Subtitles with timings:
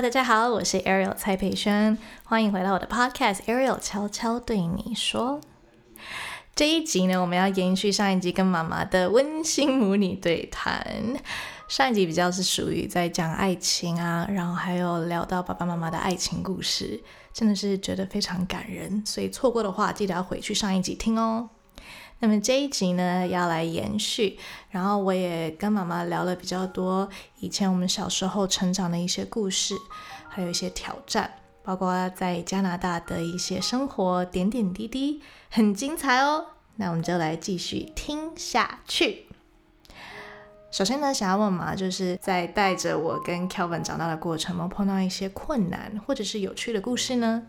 [0.00, 5.40] 大家好，我是 Ariel 蔡佩轩，欢迎回到我的 Podcast Ariel 悄悄对你说。
[6.54, 10.86] 这一集呢，我们要延续上一集跟妈妈的温馨母女对谈。
[11.66, 17.02] 上一集比较是属于在讲爱情啊，然后还有聊到爸爸妈妈的爱情故事，
[17.32, 19.02] 真的是觉得非常感人。
[19.04, 21.48] 所以错过的话，记得要回去上一集听哦。
[22.20, 24.38] 那么这一集呢，要来延续，
[24.70, 29.74] 然后我也跟妈妈聊了比较多以前我们小时候成长的一些故事，
[30.28, 31.30] 还有一些挑战，
[31.62, 36.46] 包括在加拿大的一些生活点点滴滴，很精彩哦。
[36.76, 39.26] 那我们就来继续听下去。
[40.70, 47.44] 首先呢，想要问妈，就是在带着我跟 Kelvin 长大的过程，有没有碰到一些困难或者是有趣的故事呢？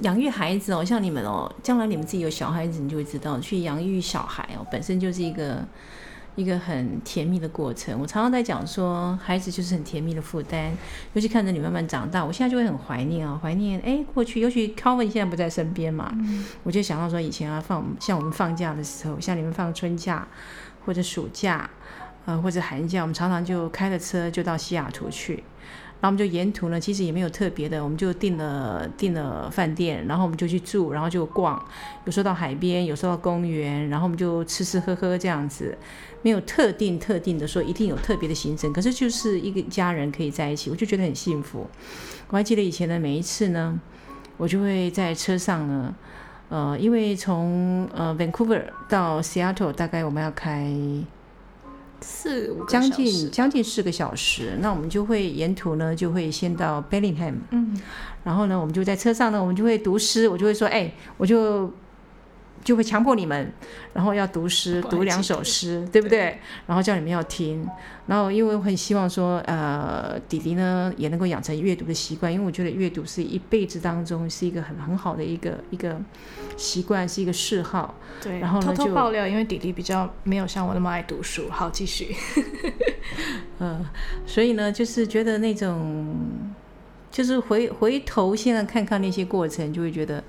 [0.00, 5.66] 养育孩子哦，像你们哦，将来你们自己有小孩子，你就会知道，去养育小孩哦，本身就是一个
[6.36, 7.98] 一个很甜蜜的过程。
[8.00, 10.70] 我常常在讲说，孩子就是很甜蜜的负担，
[11.14, 16.12] 尤其看着你慢慢长大，我现在就会很怀念啊，怀念哎过去，尤其 Calvin 现在不在身边嘛，
[16.62, 20.28] 我就想到说以前啊放像我们放假的时候，像你们放春假
[20.84, 21.68] 或者暑假
[22.24, 25.42] 呃或者寒假，我们常常就开着车就到西雅图去。
[26.00, 31.60] 然后我们就沿途呢，其实也没有特别的，我们就订了订了饭店，然后我们就去住，然后就逛，
[32.04, 35.76] 有时候到海边，有时候到公园，然后我们就吃吃喝喝这样子，
[36.22, 41.66] 没有特定特定的说一定有特别的行程，可是就是一个家人可以在一起，我就觉得很幸福。
[42.28, 43.80] 我还记得以前的每一次呢，
[44.36, 45.92] 我就会在车上呢，
[46.48, 50.72] 呃，因为从呃 Vancouver 到 Seattle 大概我们要开。
[52.00, 57.80] 四五将近将近四个小时，那我们就会沿途呢，就会先到 Bellingham，嗯，
[58.24, 61.72] 然后呢，我们就在车上呢，我们就会读诗，我就会说，哎，我就。
[62.64, 63.52] 就会强迫你们，
[63.94, 66.38] 然后要读诗，读两首诗，对不对？
[66.66, 67.66] 然后叫你们要听。
[68.06, 76.00] 然后因为我很希望说，呃，弟弟呢也能够养成阅读的习惯，因为我觉得阅读是一辈子当中是一个很很好的一个一个
[76.56, 77.94] 习惯，是一个嗜好。
[78.22, 78.38] 对。
[78.38, 81.48] 然后偷偷爆料，因为弟弟比较没有像我那么爱读书。
[81.50, 82.14] 好，继续。
[83.58, 83.84] 嗯，
[84.26, 86.16] 所以呢，就是觉得那种，
[87.10, 90.22] 就是回回头现在看看那些过程，就会觉得。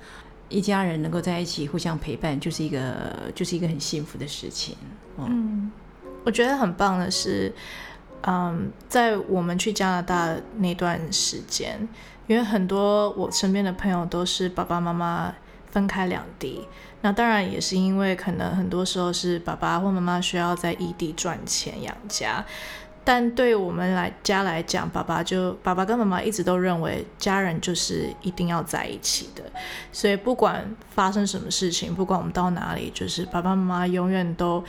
[0.50, 4.76] 一家人能够在一起互相陪伴，就是一个就是一个很幸福的事情。
[5.16, 5.70] 嗯，
[6.24, 7.50] 我觉得很棒的是，
[8.22, 11.88] 嗯，在我们去加拿大那段时间，
[12.26, 15.34] 因为很多我身边的朋友都是爸爸妈妈
[15.70, 16.66] 分开两地，
[17.00, 22.44] 那当然也是因为可能很多时候是爸爸或妈妈需要在异地赚钱养家。
[23.12, 29.42] 但对我们来家来讲，爸爸就爸爸跟妈妈一直都认为家人就是一定要在一起的，
[29.90, 34.64] 所以不管发生什么事情，不管我们到哪里，就是爸爸妈妈永远都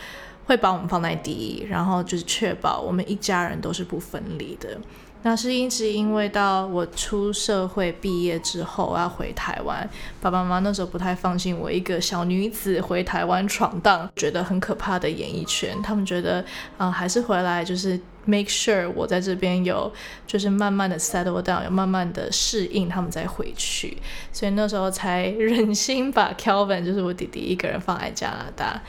[0.48, 4.76] 会把我们放在第一，然后就是确保我们一家人都是不分离的。
[5.24, 9.88] 那是一直因为到我出社会毕业之后，我要回台湾，
[10.20, 16.44] 爸爸妈妈那时候不太放心我一个小女子回台湾闯荡，觉得很可怕的演艺圈，他们觉得，
[16.80, 19.92] 嗯，还是回来就是 make sure 我在这边有，
[20.26, 23.96] 就是慢慢的 settle down，有慢慢的适应，他们再回去，
[24.34, 28.82] 所以那时候才忍心把 Kelvin 就是我弟弟一个人放在加拿大。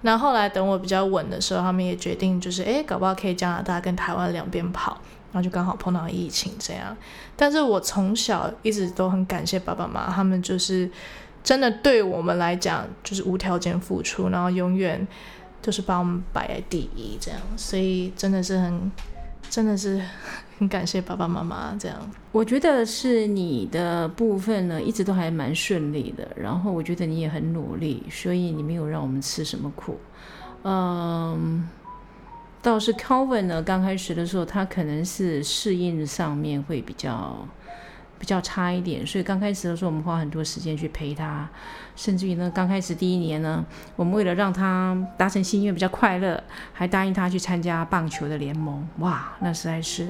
[0.00, 4.98] 那后来等我比较稳的时候，他们也决定就是，哎，搞不好可以加拿大跟台湾两边跑。
[5.34, 6.96] 然后就刚好碰到疫情这样，
[7.34, 10.88] 但是我从小一直都很感谢爸爸妈妈，他们就是
[11.42, 15.04] 真的对我们来讲就是无条件付出，然后永远
[15.60, 18.92] 就是把我们摆在第一这样，所以真的是很
[19.50, 20.00] 真的是
[20.56, 21.98] 很感谢爸爸妈妈这样。
[22.30, 29.98] 我觉得是你的部分呢，一直都还蛮顺利的，然后我觉得你也很努力，所以你没有让我们吃什么苦，
[30.62, 31.68] 嗯。
[32.64, 37.46] 倒是 Calvin 呢，刚开始的时候，他可能是适应上面会比较
[38.18, 41.46] 比较差一点，所以刚开始的时候，我们花很多时间去陪他，
[41.94, 43.62] 甚至于呢，刚开始第一年呢，
[43.96, 48.88] 我们为了让他达成心愿比较快乐，还答应他去参加棒球的联盟。
[49.00, 50.08] 哇，那实在是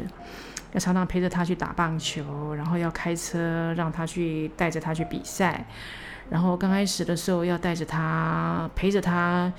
[0.73, 5.67] 要常常陪着他去打棒球，然后要开车让他去带着他去比赛，
[6.31, 9.53] 然后刚开始的时候要带着他陪着他。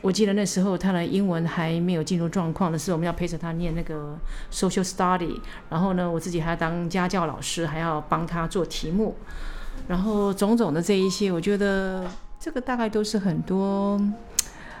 [0.00, 4.16] 我记得那时候他的英文还没有进入状况的时候，我们要陪着他念那个
[4.52, 9.16] social study，然后呢，我自己还要当家教老师，还要帮他做题目，
[9.88, 12.06] 然后种种的这一些，我觉得
[12.38, 14.00] 这个大概都是很多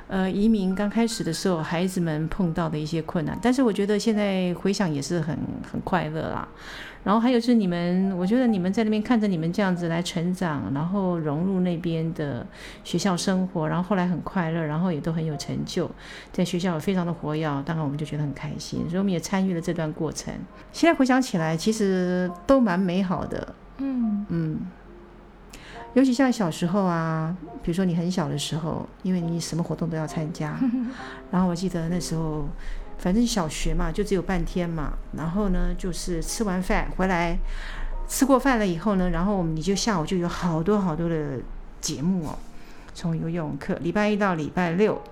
[0.08, 5.38] 呃，移民刚开始的时候，孩子们碰到的一些困难，但是我觉得现在回想也是很
[5.70, 6.46] 很快乐啦。
[7.04, 12.46] 然后还有是你们，我觉得你们在那边看着你们这样子来成长，然后融入那边的
[12.84, 15.90] 学校生活，然后后来很快乐，然后也都很有成就，
[16.30, 20.32] 在学校也非常的活跃，当然我们就觉得很开心，所以我们也参与了这段过程。
[20.70, 23.52] 现在回想起来，其实都蛮美好的。
[23.78, 24.60] 嗯嗯，
[25.94, 30.58] 尤其像小时候啊，比如说你很小的时候，因为你什么活动都要参加，
[31.30, 32.48] 然后我记得那时候。
[32.98, 34.92] 反正小学嘛，就只有半天嘛。
[35.16, 37.36] 然后呢，就是吃完饭回来，
[38.06, 41.40] 吃过饭了以后呢，然后你就下午就有好多好多的
[41.80, 42.38] 节目哦。
[42.94, 45.02] 从游泳课，礼拜一到礼拜六，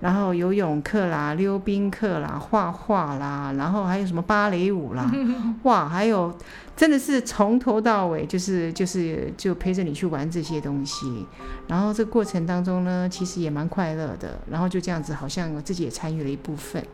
[0.00, 5.10] 然后游泳课啦、溜冰课啦、画画啦，然后还有什么芭蕾舞啦，
[5.64, 6.36] 哇，还有
[6.76, 11.26] 真的是从头到尾就是就是就陪着你去玩这些东西。
[11.66, 14.38] 然后这个过程当中呢，其实也蛮快乐的。
[14.50, 16.84] 然后就这样子，好像我自己也参与了一部分。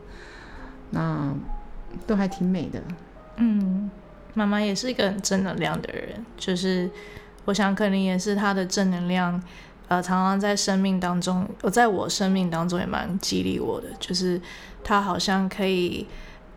[0.90, 1.32] 那
[2.06, 2.80] 都还挺美的。
[3.36, 3.90] 嗯，
[4.34, 6.88] 妈妈也是一个很正能量的人，就是
[7.46, 9.42] 我想可能也是她的正能量，
[9.92, 14.40] 呃，常常在生命当中，我在我生命当中也蛮激励我的，就是
[14.82, 16.06] 他好像可以，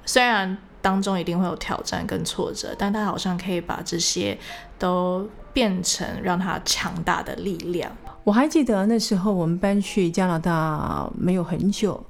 [0.06, 4.38] 虽然当中一定会有挑战跟挫折，但他好像可以把这些
[4.80, 7.92] 都变成让他强大的力量。
[8.24, 12.02] 我还记得那时候我们搬去加拿大没有很久，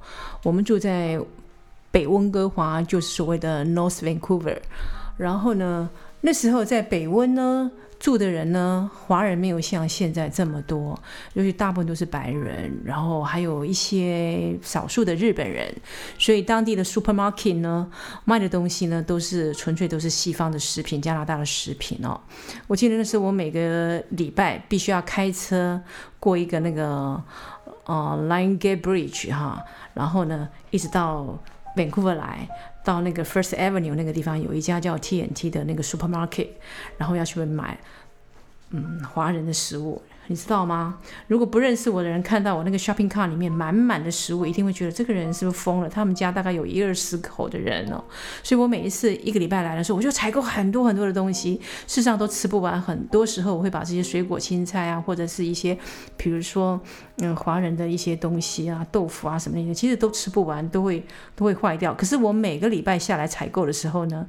[0.44, 1.20] 我们住在。
[1.92, 4.58] 北温哥华就是所谓的 North Vancouver，
[5.16, 5.88] 然后呢，
[6.20, 10.98] 那时候在北温呢住的人呢，华人没有像现在这么多，
[11.32, 15.74] 尤其大部分都是白人，然后还有一些少数的日本人，
[16.18, 17.90] 所以当地的 supermarket 呢
[18.24, 22.20] 卖的东西呢都是纯粹都是西方的食品，加拿大的食品哦。
[22.66, 25.80] 我记得那时候我每个礼拜必须要开车
[26.20, 27.22] 过一个那个
[27.86, 29.64] 呃 Line Gate Bridge 哈，
[29.94, 31.38] 然后呢一直到。
[31.76, 32.48] Vancouver 来
[32.86, 36.46] 到那个 First Avenue 那个地方，有一家叫 TNT 的那个 supermarket，
[36.96, 37.76] 然后要去买
[38.70, 40.00] 嗯华人的食物。
[40.28, 40.98] 你知道吗？
[41.28, 45.88] 如果不认识我的人看到我那个 shopping cart 里面满满的食物，一定会觉得这个人是不是疯了？
[45.88, 48.02] 他们家大概有一二十口的人哦，
[48.42, 52.80] 所以我每一次一个礼拜来的时候，我就采购很多很多的东西，事实上都吃不完。
[52.80, 55.78] 很多时候我会把这些水果、青菜啊，或者是一些，
[56.16, 56.80] 比如说
[57.18, 61.94] 嗯华人的一些东西啊，豆腐啊什么的，其实都吃不完，都会都会坏掉。
[61.94, 64.26] 可是我每个礼拜下来采购的时候呢？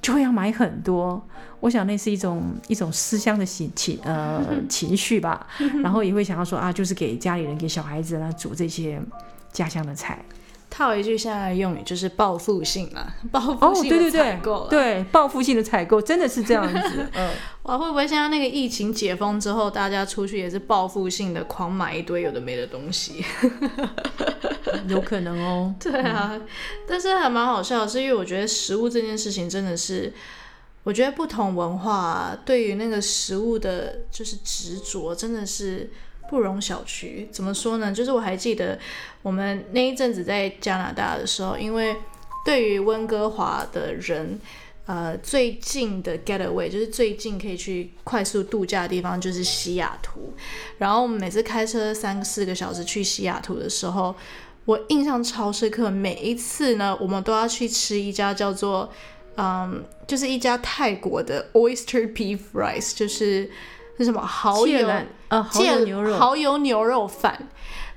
[0.00, 1.22] 就会要买很多，
[1.60, 5.46] 我想那是一种一种思乡的情情呃 情绪吧，
[5.82, 9.00] 然后也会想要说啊，就是给家里人给小孩子呢煮这些
[9.52, 10.24] 家乡的菜。
[10.70, 17.06] 套一句现在的用语就是报复性 啦，报复性的采购，对报复性的采购真的是这样子。
[17.14, 17.30] 嗯，
[17.62, 23.24] 哇，会不会现在那个疫情解封之后，大家出去也是报复性的狂买一堆有的没的东西？
[24.88, 25.74] 有可能哦。
[25.80, 26.38] 对啊，
[26.86, 30.12] 但是还蛮好笑，是因为我觉得食物这件事情真的是，
[30.84, 35.90] 我觉得不同文化对于那个食物的，就是执着，真的是。
[36.28, 37.26] 不容小觑。
[37.30, 37.92] 怎么说呢？
[37.92, 38.78] 就是我还记得
[39.22, 41.96] 我们那一阵子在加拿大的时候，因为
[42.44, 44.38] 对于温哥华的人，
[44.86, 50.32] 呃，最近的 getaway 就是最近可以去快速度假的地方就是西雅图。
[50.78, 54.14] 然后我们每次开车三四个小时去西雅图的时候，
[54.64, 55.90] 我印象超深刻。
[55.90, 58.90] 每一次呢，我们都要去吃一家叫做
[59.36, 63.50] 嗯，就是一家泰国的 oyster beef rice，就是。
[63.98, 64.88] 是什么蚝油
[65.28, 67.48] 呃蚝油牛肉蚝油牛肉饭？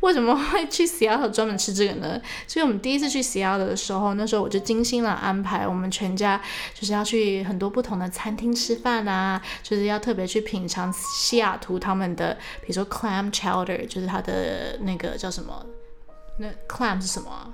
[0.02, 2.20] 为什么会去 Seattle 专门吃这个呢？
[2.48, 6.42] 所以我们第一次去 Seattle 的时候，那时候我就精心的安排，我们全家
[6.74, 15.64] 就是要去很多不同的餐厅吃饭啊，就是要特别去品尝西雅图他们的，比如说 clam chowder，就是它的那个叫什么？
[16.38, 17.54] 那 clam 是什么？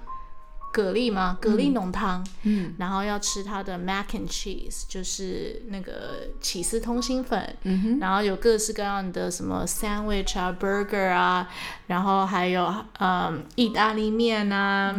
[0.78, 1.40] 蛤蜊吗？
[1.42, 11.50] 蛤蜊浓汤，嗯，然后要吃它的 mac and cheese，就是那个起司通心粉，嗯哼，然后有各式各样的什么 sandwich 啊，burger 啊，
[11.88, 14.94] 然后还有嗯意大利面啊，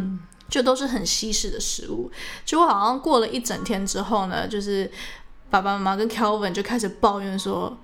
[0.49, 2.11] 就都是很西式的食物。
[2.44, 4.90] 结果好像过了一整天之后呢，就是
[5.49, 7.78] 爸爸妈妈跟 Kelvin 就开始抱怨说。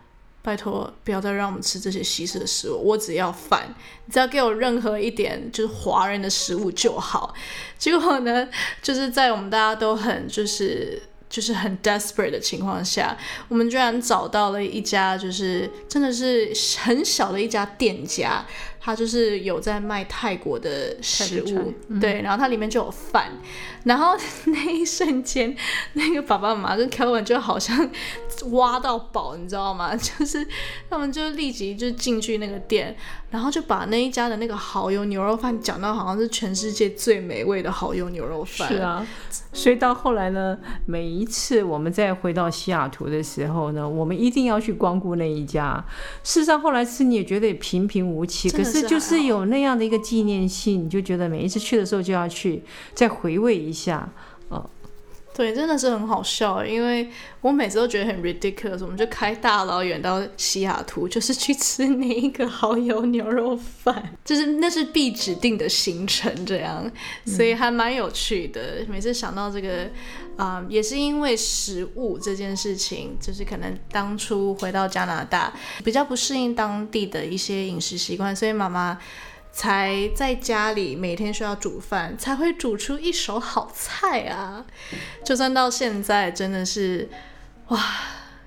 [0.44, 3.74] 拜托，不要再让我们吃这些西式的食物，我只要饭，
[4.04, 7.32] 你只要给我任何一点就是华人的食物就好。
[7.78, 8.46] 结果呢，
[8.82, 13.16] 就是在我们大家都很就是就是很 desperate 的情况下，
[13.48, 18.44] 我们居然找到了一家就是真的是很小的一家店家。
[18.84, 23.32] 它就是有在卖泰国的食物菜，对，然后它里面就有饭，
[23.84, 24.14] 然后
[24.44, 25.56] 那一瞬间，
[25.94, 27.88] 那个爸爸妈妈跟 Kevin 就好像
[28.52, 29.96] 挖到宝，你知道吗？
[29.96, 30.46] 就是
[30.90, 32.94] 他们就立即就进去那个店，
[33.30, 38.68] 然后就把那一家的那个蚝油牛肉饭讲到好像是全世界最美味的蚝油牛肉饭。
[38.68, 39.06] 是，啊，
[39.54, 45.82] 所以到后来呢，每一次我们再回到西雅图的时候呢，我们一定要去光顾那一家。
[46.22, 52.62] 事实上，后来吃你也觉得也平平无奇，可是可是就是有那样的一个纪念性，你就觉得每一次去的时候就要去
[52.94, 54.08] 再回味一下。
[55.36, 57.10] 对，真的是很好笑欸，因为
[57.40, 66.88] 我每次都觉得很 ridiculous，我们就开大老远到西雅图，就是去吃那一个蚝油牛肉饭，就是那是必指定的行程，这样，
[67.26, 68.86] 所以还蛮有趣的。
[68.88, 69.90] 每次想到这个，
[70.36, 78.96] 啊、也是因为食物这件事情，就是可能当初回到加拿大比较不适应当地的一些饮食习惯，所以妈妈。
[79.54, 84.66] 才在家里每天需要煮饭，才会煮出一手好菜啊！
[85.24, 87.08] 就算到现在，真的是
[87.68, 87.80] 哇，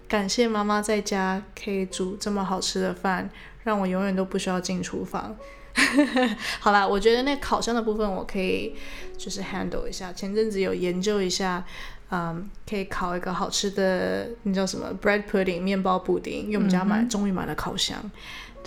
[0.05, 3.29] 感谢妈妈在家可以煮这么好吃的饭，
[3.63, 5.33] 让我永远都不需要进厨房。
[6.59, 8.75] 好啦，我觉得那烤箱的部分我可以
[9.17, 10.11] 就是 handle 一下。
[10.11, 11.63] 前阵子有研究一下，
[12.11, 18.11] 嗯，可以烤一个好吃的，那叫什么 bread pudding 面包布丁，因为我们家买、终于买了烤箱。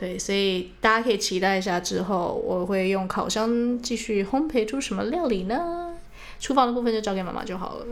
[0.01, 5.95] 对，所以大家可以期待一下，之后我会用烤箱继续烘焙出什么料理呢？
[6.39, 7.87] 厨房的部分就交给妈妈就好了。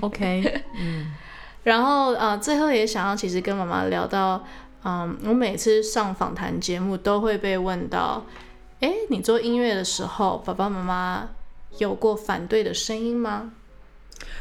[0.00, 0.64] OK，
[1.62, 4.44] 然后呃，最后也想要其实跟妈妈聊到，
[4.82, 8.26] 嗯，我每次上访谈节目都会被问到，
[8.80, 11.28] 诶，你做音乐的时候，爸爸妈妈
[11.78, 13.52] 有过反对的声音吗？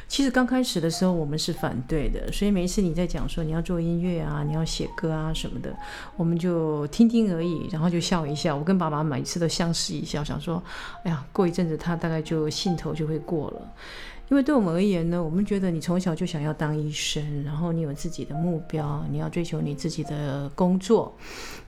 [0.09, 5.73] 其实刚开始的时候我们是反对的，所以每一次你在讲说你要做音乐啊，你要写歌啊什么的，
[6.17, 8.57] 我们就听听而已，然后就笑一笑。
[8.57, 10.61] 我跟爸爸每次都相视一笑，想说，
[11.03, 13.61] 哎呀，过一阵子他大概就兴头就会过了。
[14.29, 21.17] 因为对我们而言呢，我们觉得你从小就想要当医生，然后你有自己的目标，你要追求你自己的工作，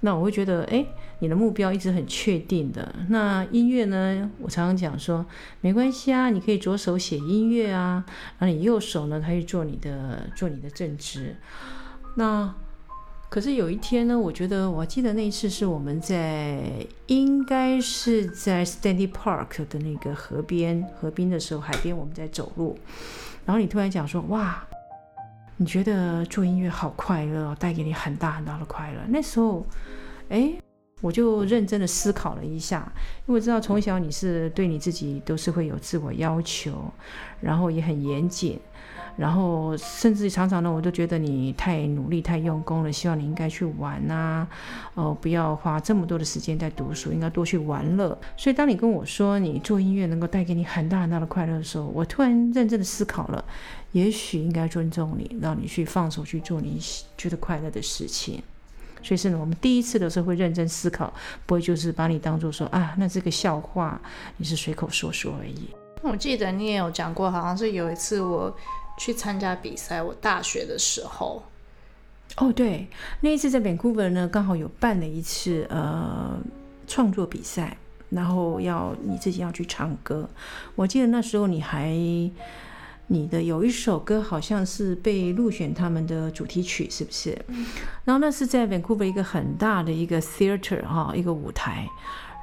[0.01, 0.85] 那我会觉得，哎，
[1.17, 2.93] 你的目标一直很确定的。
[3.09, 5.25] 那音乐呢，我常常讲说，
[5.59, 8.05] 没关系啊，你可以着手写音乐啊，
[8.39, 11.35] 然后你右手呢，他去做你的做你的正职。
[12.15, 12.53] 那
[13.29, 22.77] 可是有一天呢，我觉得我记得那一次是我们在应该是在 Stanley Park 的那个河边河滨的时候，海边我们在走路，
[23.45, 24.67] 然后你突然讲说哇，
[25.57, 28.99] 你觉得做音乐好快乐，带给你很大很大的快乐。
[29.07, 29.65] 那时候，
[30.29, 30.53] 哎。
[31.01, 32.89] 我就认真的思考了一下，
[33.25, 36.91] 因为知道从小你是对你自己都是会有自我要求，
[37.41, 38.59] 然后也很严谨，
[39.17, 44.47] 然后甚至常常呢，我都觉得你太努力、太用功了，希望你应该去玩呐、
[44.93, 48.17] 哦，不要花这么多的时间在读书，应该多去玩乐。
[48.37, 53.43] 所以当你跟我说你做音乐能够带给你很大很大的快乐的时候，我突然认真的思考了，
[53.91, 56.79] 也许应该尊重你，让你去放手去做你
[57.17, 58.41] 觉得快乐的事情。
[59.03, 61.13] 所以是呢，我们第一次的时候会认真思考，
[61.45, 63.99] 不会就是把你当做说啊，那是个笑话，
[64.37, 65.67] 你是随口说说而已。
[66.03, 68.55] 我记得你也有讲过，好像是有一次我
[68.97, 71.43] 去参加比赛，我大学的时候，
[72.37, 72.87] 哦，对，
[73.19, 76.39] 那一次在 Vancouver 呢，刚好有办了一次呃
[76.87, 77.77] 创作比赛，
[78.09, 80.27] 然后要你自己要去唱歌。
[80.75, 81.93] 我记得那时候你还
[83.11, 87.37] 你的有一首歌好像是被入选他们的主题曲，是不是？
[88.05, 91.85] 然后那是在 Vancouver 一个很大的一个 theater 哈，一个舞台。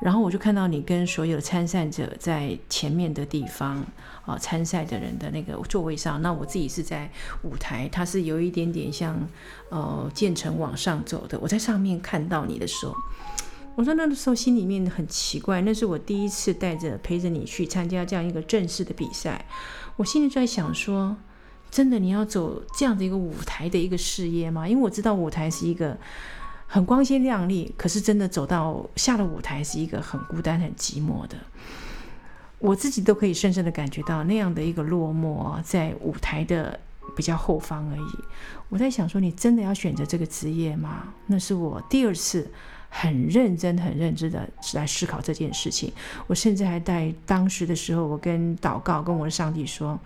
[0.02, 3.82] 然后我就看到你跟所有的参赛者在前面的地方
[4.26, 6.20] 啊，参赛的人的那个座位上。
[6.20, 7.10] 那我自己是在
[7.42, 9.18] 舞台，它是有一点点像
[9.70, 11.38] 呃渐层往上走的。
[11.40, 12.94] 我在上面看到你的时候，
[13.74, 19.46] 我说那个时候心里面很奇怪，那是我第一次带着陪着你去参加这样一个正式的比赛。
[19.98, 21.14] 我心里就在想说，
[21.70, 24.66] 真的你要走这样的一个舞台的一个事业吗？
[24.66, 25.94] 因为我知道舞台是一个。
[26.70, 31.34] 很光鲜亮丽，可是真的走到下了舞台是一个很孤单、很寂寞的。
[32.58, 36.78] 我自己都可以深深的感觉到那样的一个落寞，在舞台的
[37.16, 38.18] 比较后方而已。
[38.68, 41.14] 我在想说，你真的要选择这个职业吗？
[41.28, 42.50] 那是我第二次
[42.88, 45.92] 很认真、很认真的来思考这件事情。
[46.26, 49.98] 我甚至还在当时的时候，我跟祷告，跟我的上帝说，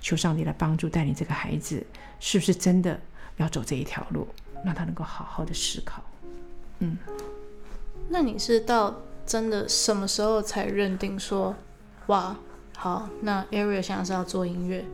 [0.00, 1.84] 求上帝来帮助带领这个孩子，
[2.18, 2.98] 是不是真的
[3.36, 4.26] 要走这一条路？
[4.64, 6.02] 让他能够好好的思考。
[6.80, 6.96] 嗯，
[8.08, 11.54] 那你是到真的什么时候才认定说，
[12.06, 12.36] 哇，
[12.76, 14.84] 好，那 Ariel 现在是要做音乐，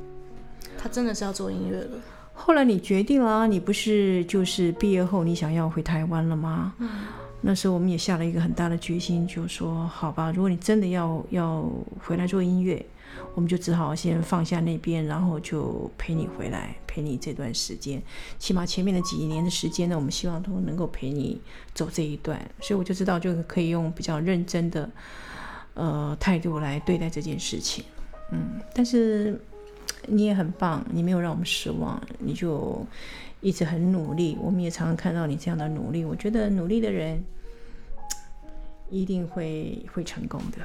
[0.76, 1.98] 他真的是要做音乐了。
[2.32, 6.74] 后来你决定了，你不是就是毕业后你想要回台湾了吗？
[7.40, 12.84] 那时候我们也下了一个很大的决心，就说好吧，如果你真的要要回来做音乐，
[13.34, 18.00] 我们就只好先放下那边，然后就陪你回来，陪你这段时间，
[18.38, 21.40] 起码前面的几年的时间呢，我们希望都能够陪你
[21.74, 22.40] 走这一段。
[22.60, 24.88] 所以我就知道，就可以用比较认真的
[25.74, 27.84] 呃态度来对待这件事情。
[28.30, 29.38] 嗯，但是
[30.06, 32.86] 你也很棒，你没有让我们失望，你就。
[33.44, 36.04] 一直很努力，我们也常常看到你这样的努力。
[36.04, 37.24] 我觉得努力的人
[38.88, 40.58] 一定会会成功的。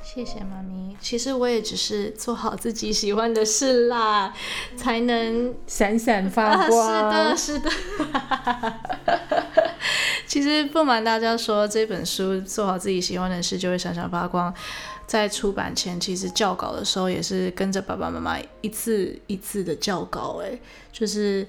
[0.00, 0.96] 谢谢妈咪。
[1.00, 4.32] 其实我也只是做好自己喜欢的事啦，
[4.76, 7.36] 才能闪闪发光。
[7.36, 7.68] 是的，是
[8.68, 8.74] 的。
[10.24, 14.54] 其实不瞒大家说，这本书做好自己喜欢的事就会闪闪发光。
[15.12, 20.58] 在出版前，其实校稿的时候也是跟着爸爸妈妈一次一次的校稿，哎，
[20.90, 21.46] 就是。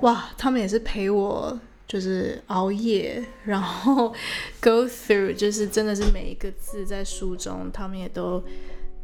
[0.00, 4.08] 哇，他们也是陪我，就是熬夜，然后
[4.60, 8.42] go through，就是真的是每一个字在书中，他们也都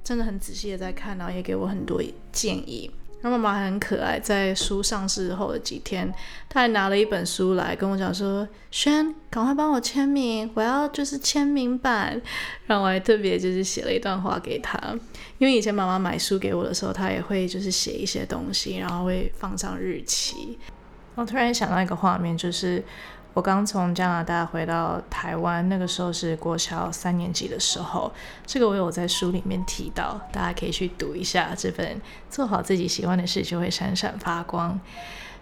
[0.03, 2.91] 真的很仔细的在看，然后也给我很多建议。
[3.23, 6.11] 那妈妈很可爱，在书上市后的几天，
[6.49, 12.21] 她还拿了一本书来跟我讲说：“轩，赶快帮我签名，我要就是签名版。”
[12.67, 14.79] 然后我还特别就是写了一段话给她，
[15.39, 20.59] 因为以前妈妈买书给我的时候，她也会就是写一些东西，然后会放上日期。
[21.17, 22.83] 我突然想到一个画面，就是
[23.33, 28.13] 我刚从加拿大回到台湾，那个时候是国小三年级的时候。
[28.45, 31.97] 这个我有在书里面提到，大家可以去读一下这本
[32.29, 34.75] 《做好自己喜欢的事就会闪闪发光》。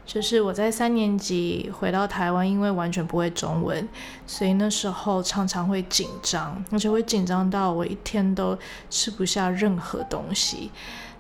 [0.05, 3.89] 就是我在三年级回到台湾，因为完全不会中文，
[4.27, 8.59] 所以那时候常常会紧张，而且会紧张到我一天都
[8.91, 10.71] 吃不下任何东西。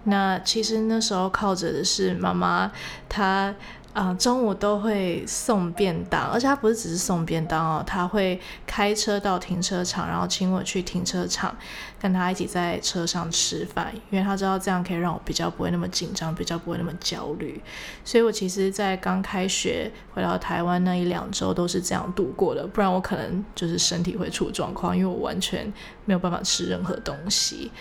[0.04, 2.70] 那其实那时候靠着的是妈妈，
[3.08, 3.54] 她。
[3.94, 11.56] 啊，中午都会送便当，而且他不是只是送便当哦，他会开车到停车场，然后请我去停车场
[12.00, 17.60] 跟他一起在车上吃饭，因为他知道这样可以让我比较不会那么紧张，比较不会那么焦虑。
[18.04, 25.72] 所以我其实，在刚开学回到台湾那一两周都是这样度过的，不然我可能就是身体会出状况，因为我完全
[26.04, 27.72] 没有办法吃任何东西。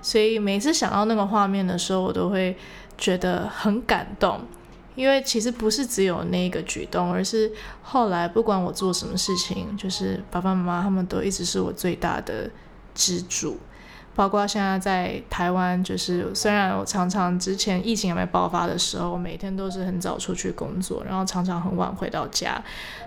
[0.00, 2.56] 所以每次想到那个画面的时候，我都会
[2.96, 4.40] 觉得很感动。
[4.94, 7.50] 因为其实不是只有那个举动，而是
[7.82, 12.50] 后来不管我做什么事情，就是爸爸妈妈他们都一直是我最大的
[12.94, 13.58] 支柱。
[14.16, 22.62] 包括现在在台湾，就是虽然我常常之前疫情还没爆发的时候，我每天都是很早出去工作，然后常常很晚回到家，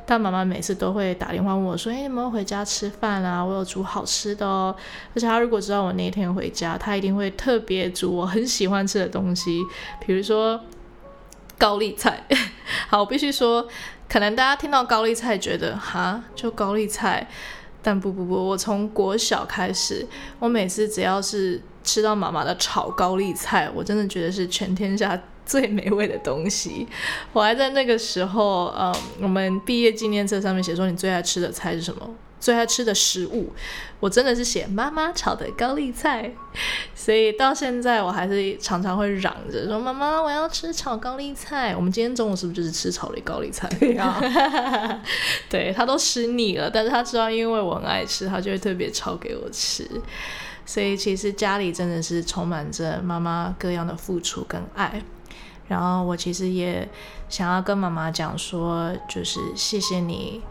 [0.06, 3.42] 但妈妈每次都会打电话问我说：“哎，有没有回家吃饭啊？
[3.42, 4.76] 我有煮好吃的哦。”
[5.16, 9.64] 而且她如果知道我那天回家，她一定会特别煮我很喜欢吃的东西，
[10.06, 10.60] 比如说。
[11.58, 12.24] 高丽菜，
[12.88, 13.68] 好，我必须说，
[14.08, 17.28] 可能大家听到高丽菜觉得哈，就高丽菜，
[17.82, 20.08] 但不不不，我从国小开始，
[20.40, 26.88] 我每次只要是吃到妈妈的炒高丽菜，我真的觉得是全天下最美味的东西。
[27.34, 32.10] 我还在那个时候，嗯，我们毕业纪念册上面写说，你最爱吃的菜是什么？
[32.40, 33.52] 最爱吃的食物，
[34.00, 36.32] 我真的是写妈妈炒的高丽菜，
[36.94, 43.68] 所以到现在我还是常常会嚷着说：“妈妈，我要吃炒高丽菜。”我们今天中午是不是就是吃炒的高丽菜？
[45.50, 49.90] 对 他都吃腻了，但是他知道因为我很爱吃，他就会特别炒给我吃。
[50.66, 55.02] 所以其实家里真的是充满着妈妈各样的付出跟爱。
[55.68, 56.88] 然后我其实也
[57.30, 60.42] 想要跟妈妈讲说，就是谢谢你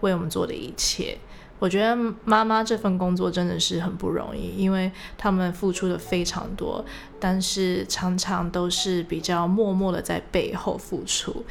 [0.00, 1.18] 为我们做的一切。
[1.58, 6.84] 我觉得妈妈这份工作真的是很不容易，因为他们付出的非常多，
[7.18, 11.44] 但是常常都是比较默默的在背后付出。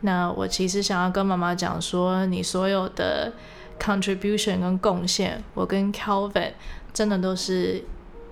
[0.00, 3.32] 那我其实想要跟妈妈讲说，你所有的
[3.78, 6.52] contribution 跟贡献，我跟 Calvin
[6.92, 7.84] 真的都是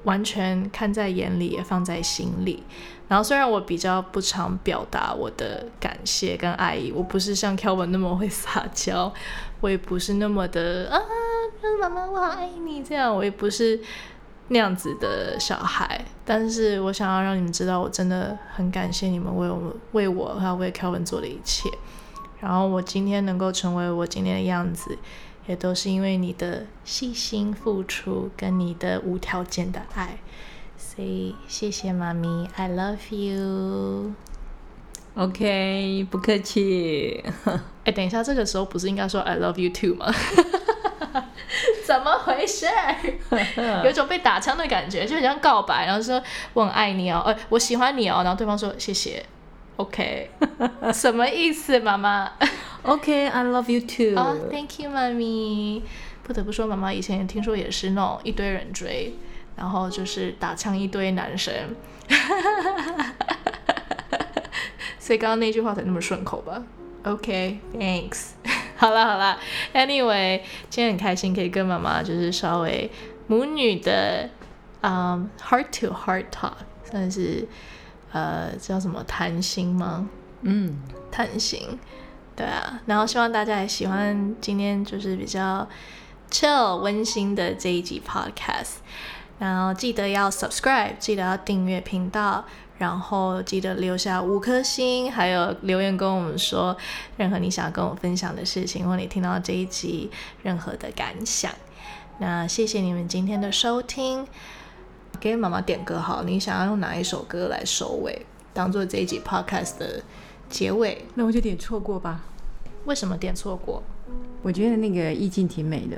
[0.05, 2.65] 完全看在眼里，也放在心里。
[3.09, 9.11] 然后虽然我比较不常表达我的感谢跟爱意，我不是像 Kelvin 那么会撒娇，
[9.61, 11.01] 我也不是那么的啊，
[11.81, 13.81] 妈妈我好爱你这样，我也不是
[14.49, 16.05] 那样子的小孩。
[16.27, 21.71] 但是我想要让你们知道，我真的很感谢你们为我为我还有为 Kelvin 做的一切。
[22.41, 24.99] 然后我今天能够成为我今天的样子，
[25.47, 30.19] 也都是因为你的细心付出跟你的无条件的爱。
[30.79, 34.13] 所以谢谢妈咪，I love you。
[35.17, 37.23] OK，不客气。
[37.85, 40.13] 哎，等一下，这个时候不是应该说 I love you too 吗？
[41.85, 42.67] 怎么回事？
[43.85, 46.23] 有种被打枪的感觉，就很像告白，然后说
[46.55, 49.25] 我很爱你哦，哎，我喜欢你哦，然后对方说谢谢。
[49.77, 50.31] OK，
[50.93, 52.31] 什么意思，妈妈
[52.83, 54.21] ？OK，I love you too。
[54.21, 55.83] 啊，Thank you，妈咪。
[56.23, 59.15] 不得不说，妈妈以前听说也是那种一堆人追，
[59.59, 61.53] 然后就是打枪一堆男生，
[65.01, 66.63] 所以刚刚那句话才那么顺口吧
[67.03, 68.29] ？OK，Thanks。
[68.79, 69.37] 好了好了
[69.75, 70.41] ，Anyway，
[70.71, 72.89] 今天很开心可以跟妈妈就是稍微
[73.27, 74.31] 母女的，
[74.83, 76.53] 嗯，heart to heart talk，
[76.85, 77.49] 算是
[78.13, 80.09] 呃叫什么谈心吗？
[80.43, 80.77] 嗯，
[81.11, 81.77] 谈心。
[82.37, 85.69] 对啊，然后希望大家也喜欢今天就是比较。
[86.31, 88.75] chill 温馨的这一集 podcast，
[89.39, 92.45] 然后记得要 subscribe，记得要订阅频道，
[92.79, 96.77] 然后记得留下五颗星，还有留言跟我们说
[97.17, 100.11] 任何你想跟我分享的事情，或你听到这一集
[100.43, 101.53] 任何的感想。
[102.19, 104.27] 那谢谢你们今天的收听，
[105.21, 110.03] 给妈妈点歌好，你想要用哪一首歌来收尾，当做这一集 podcast 的
[110.51, 111.05] 结尾？
[111.15, 112.23] 那我就点错过吧。
[112.87, 113.83] 为什么点错过？
[114.43, 115.97] 我觉得那个意境挺美的。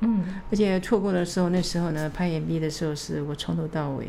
[0.00, 4.08] 嗯，而且错过的时候，那时候呢，拍 MV 的时候是我从头到尾，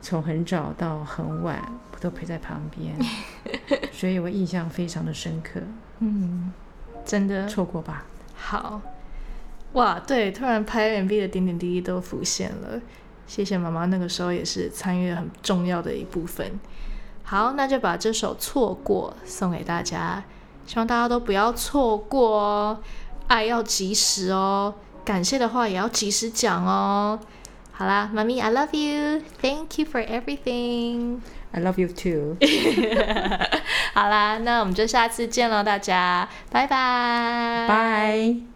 [0.00, 2.96] 从很早到很晚，我都陪在旁边，
[3.92, 5.60] 所以我印象非常的深刻。
[5.98, 6.52] 嗯，
[7.04, 8.04] 真的错过吧？
[8.34, 8.80] 好，
[9.74, 12.80] 哇，对，突然拍 MV 的点点滴滴都浮现了。
[13.26, 16.60] 谢谢妈妈，那个时候也是参与很重要的一部分。
[17.22, 20.22] 好，那就把这首《错过》送给大家，
[20.66, 22.78] 希望大家都不要错过哦。
[23.28, 27.18] 爱要及时哦，感谢的话也要及时讲哦。
[27.72, 32.36] 好啦，妈咪，I love you，Thank you for everything，I love you too。
[33.94, 38.53] 好啦，那我们就下次见喽，大家，拜拜，拜。